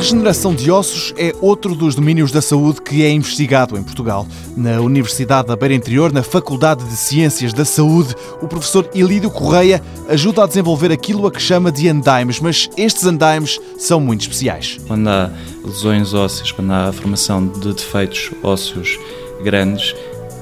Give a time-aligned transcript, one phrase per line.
[0.00, 4.26] regeneração de ossos é outro dos domínios da saúde que é investigado em Portugal.
[4.56, 9.82] Na Universidade da Beira Interior, na Faculdade de Ciências da Saúde, o professor Ilídio Correia
[10.08, 14.78] ajuda a desenvolver aquilo a que chama de endimes, mas estes endimes são muito especiais.
[14.86, 15.30] Quando há
[15.62, 18.98] lesões ósseas, quando há a formação de defeitos ósseos
[19.44, 19.94] grandes,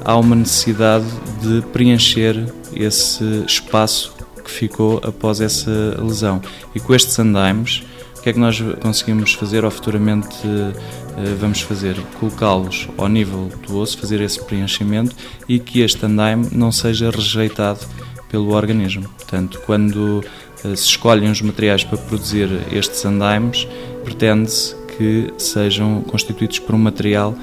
[0.04, 1.06] há uma necessidade
[1.42, 4.14] de preencher esse espaço
[4.44, 6.40] que ficou após essa lesão.
[6.76, 11.62] E com estes endimes, o que é que nós conseguimos fazer ou futuramente eh, vamos
[11.62, 11.96] fazer?
[12.20, 15.16] Colocá-los ao nível do osso, fazer esse preenchimento
[15.48, 17.80] e que este endaime não seja rejeitado
[18.28, 19.08] pelo organismo.
[19.16, 20.22] Portanto, quando
[20.62, 23.66] eh, se escolhem os materiais para produzir estes endaimes,
[24.04, 27.34] pretende-se que sejam constituídos por um material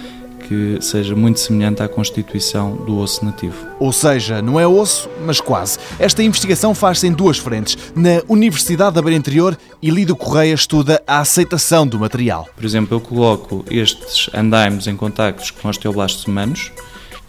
[0.48, 3.56] que seja muito semelhante à constituição do osso nativo.
[3.80, 5.80] Ou seja, não é osso, mas quase.
[6.00, 7.78] Esta investigação faz-se em duas frentes.
[7.96, 12.48] Na Universidade da Beira Interior, Ilídio Correia estuda a aceitação do material.
[12.56, 16.72] Por exemplo, eu coloco estes andaimes em contactos com osteoblastos humanos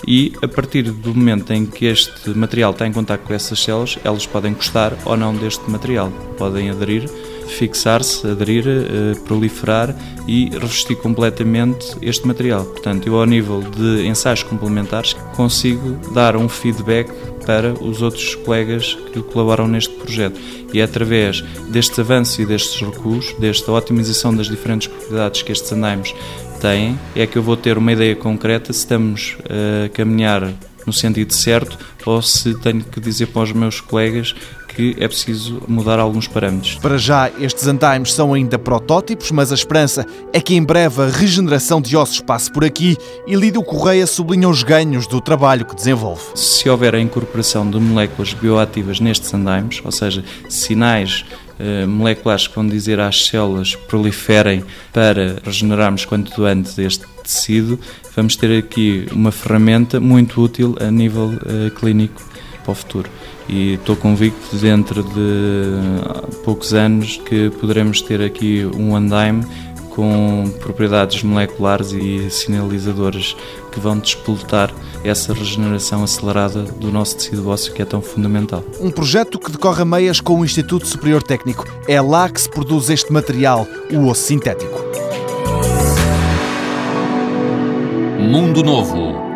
[0.06, 3.98] e a partir do momento em que este material está em contacto com essas células,
[4.04, 7.08] elas podem gostar ou não deste material, podem aderir
[7.46, 9.94] fixar-se, aderir, eh, proliferar
[10.26, 12.64] e revestir completamente este material.
[12.64, 17.10] Portanto, eu, ao nível de ensaios complementares, consigo dar um feedback
[17.46, 20.38] para os outros colegas que colaboram neste projeto.
[20.74, 25.72] E é através destes avanços e destes recuos, desta otimização das diferentes propriedades que estes
[25.72, 26.12] andaimes
[26.60, 30.52] têm, é que eu vou ter uma ideia concreta se estamos a caminhar
[30.84, 34.34] no sentido certo ou se tenho que dizer para os meus colegas
[34.76, 36.74] que é preciso mudar alguns parâmetros.
[36.74, 41.06] Para já, estes endimes são ainda protótipos, mas a esperança é que em breve a
[41.06, 42.94] regeneração de ossos passe por aqui
[43.26, 46.20] e Lídio Correia sublinha os ganhos do trabalho que desenvolve.
[46.34, 51.24] Se houver a incorporação de moléculas bioativas nestes endimes, ou seja, sinais
[51.58, 57.80] eh, moleculares que vão dizer às células proliferem para regenerarmos quanto antes este tecido,
[58.14, 62.22] vamos ter aqui uma ferramenta muito útil a nível uh, clínico
[62.66, 63.08] para o futuro.
[63.48, 69.46] E estou convicto, dentro de poucos anos, que poderemos ter aqui um andaime
[69.90, 73.34] com propriedades moleculares e sinalizadoras
[73.72, 74.70] que vão despoltar
[75.02, 78.62] essa regeneração acelerada do nosso tecido ósseo que é tão fundamental.
[78.78, 81.64] Um projeto que decorre a meias com o Instituto Superior Técnico.
[81.88, 84.84] É lá que se produz este material, o osso sintético.
[88.20, 89.25] Mundo Novo,